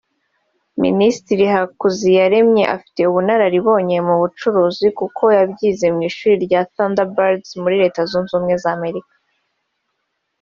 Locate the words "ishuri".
6.09-6.33